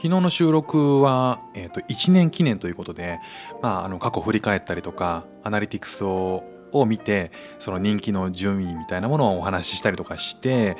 [0.00, 3.20] 昨日の収録は、えー、と1年記念ということで、
[3.60, 6.42] まあ、あの過去振り返ったりとかアナリティクスを
[6.72, 10.78] を見てその人気の順位みたいなものをお話ししたりとかして、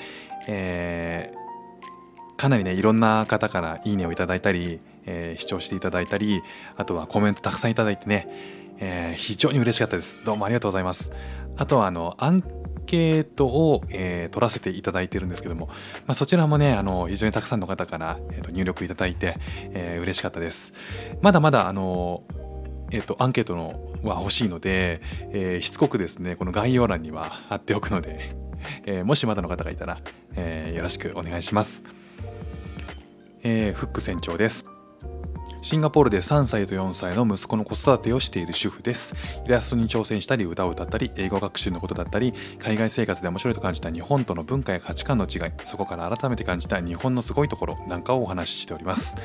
[0.48, 6.40] えー、かなりねいろんな方からいいねをいただいたり、えー、視聴していただいたり
[6.78, 8.26] あとはコメントたくさんいただいてね、
[8.78, 10.24] えー、非常に嬉しかったです。
[10.24, 11.10] どうもありがとうございます。
[11.58, 12.42] あとはあのアン
[12.86, 15.66] ケートを、えー、取らせていただいてるんですけども、
[16.06, 19.36] まあ、そちらもねあの非常にたくさんの方から、えー、と入力いただいて、
[19.72, 20.72] えー、嬉しかったです。
[21.20, 22.22] まだまだあの
[22.90, 28.34] えっ、ー、とアンケートのは欲しいので、えー、しつこくですねこの概要欄には貼っておくので、
[28.84, 30.00] えー、もしまだの方がいたら、
[30.34, 31.84] えー、よろしくお願いします、
[33.42, 34.69] えー、フック船長です。
[35.62, 39.14] シンガポールで3歳と4歳の息子の子育てをしている主婦です。
[39.44, 49.16] イラストに挑戦したり、歌を歌ったり、英語学習のことだったり、海外生活で面白いと感じた日本との文化や価値観の違い、そこから改めて感じた日本のすごいところなんかをお話ししております。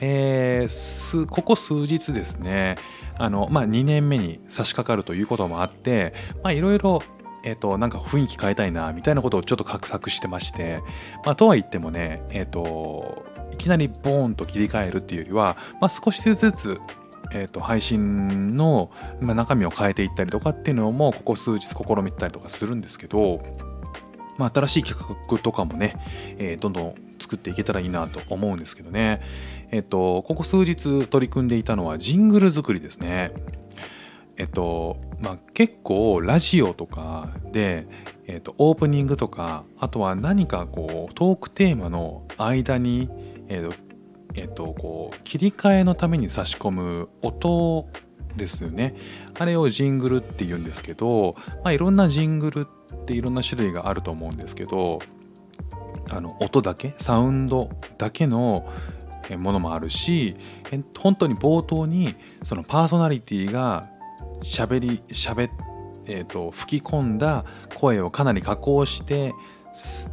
[0.00, 2.76] えー、ここ数日ですね、
[3.18, 7.02] あの、まあ、2年目に差し掛かるということもあって、まあ、いろいろ
[7.44, 10.80] えっ、と、なんか雰囲気変えたいな、みたいなことをちょっと画策してまして、
[11.24, 16.80] まあ、とは言ってもね、えっ、と、いきなりボーンと切り替えるっていうよりは、まあ、少しずつ
[17.34, 23.42] えーと、配信の、中身を変えていったりとかっていうのもここ数日試みたりとかするんですけど、
[24.38, 25.96] まあ、新しい企画とかもね、
[26.38, 29.22] えー、どんどん作っていけたらいいなと思うんですけどね、
[29.70, 33.32] えっ、ー、と、ここ数日取り組んでいたのはジングル作りですね。
[34.38, 37.86] えっとまあ、結構ラジオとかで、
[38.26, 43.08] えっと、オープニングとかあとは何かこうトークテーマの間に、
[43.52, 43.74] えっと
[44.34, 47.86] えっと、こう切り替えのために差し込む音
[48.34, 48.94] ですよね。
[49.38, 55.00] あれをジングルって言うんですけど、まあ、いろんなジングルっていろんな種類があると思うんですけど
[56.08, 58.66] あの音だけサウンドだけの
[59.36, 60.34] ものもあるし
[60.98, 63.88] 本当に冒頭にそのパーソナリティが
[64.42, 65.50] 喋り喋
[66.06, 67.44] えーと、吹き込んだ
[67.76, 69.32] 声をかなり加工して、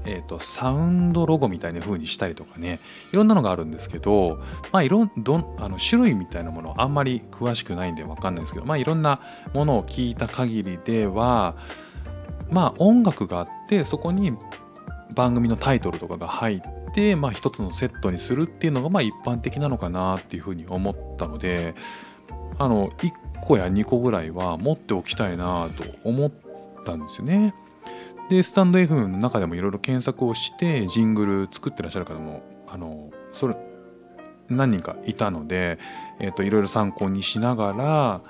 [0.06, 2.80] えーと、サウンドロゴみたいな風にしたりとかね
[3.12, 9.20] いろんなのがあるんですけどまあいろんどあの種類みたいなものあんまり詳しくないんで分かんないですけどまあいろんな
[9.54, 11.56] ものを聞いた限りでは
[12.50, 14.34] まあ音楽があってそこに
[15.16, 16.62] 番組のタイトルとかが入っ
[16.94, 21.76] て、まあ、一つのセットにするっていうのがまあ一般的なのかなっていうふうに思ったので
[22.58, 26.32] あの1個や2個ぐらいは持っておきたいなと思っ
[26.86, 27.54] たんですよね。
[28.30, 33.56] でスタンド FM の中でもいろいろ検索をしてジングル作ってらっしゃる方もあのそれ
[34.50, 35.78] 何人かいたので、
[36.20, 38.22] いろいろ参考にしながら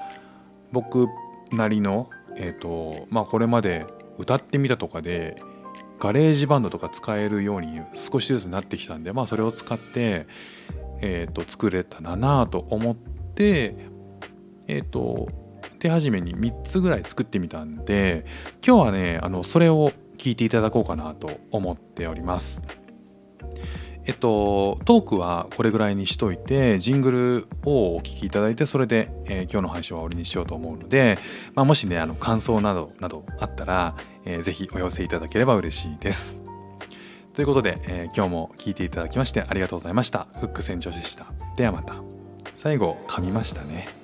[0.73, 1.07] 僕
[1.51, 3.85] なりの、えーとまあ、これまで
[4.17, 5.41] 歌ってみたとかで
[5.97, 10.27] ガレージバンドとか使えるように少しずつなってきたんで、まあ、それを使って、
[11.01, 13.75] えーと作れたらなと思って
[14.67, 15.29] えっ、ー、と
[15.79, 18.25] 手始めに3つぐらい作ってみたんで
[18.65, 22.61] 今日はねあのそれを聞いていただこうかなと思っております。
[24.05, 31.19] えっと、トークはこれぐらいにしといて、ジングルをお聴きいただいて、それで、えー、今日の配信は終わりにしようと思うので、
[31.53, 36.41] まあ、もしね、あの感想などなどあったら、えー、ぜひお寄せいただければ嬉しいです。
[37.35, 40.27] ということで、えー、今日も聞いていただきましてありがとうございました。
[40.39, 41.27] フック船長でした。
[41.55, 41.95] ではまた。
[42.55, 43.98] 最後、噛みましたね。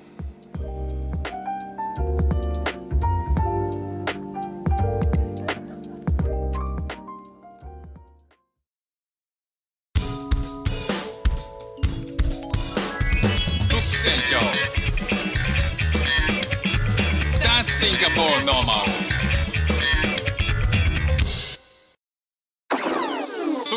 [17.78, 18.86] Singapore normal.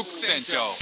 [0.05, 0.75] Central.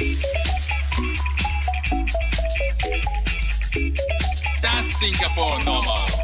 [4.62, 6.17] That's Singapore normal.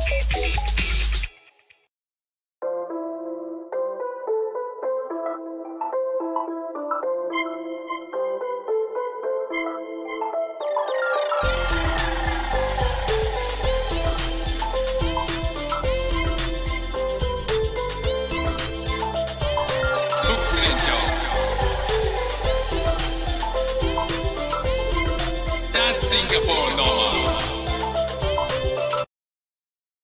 [26.33, 26.92] microphone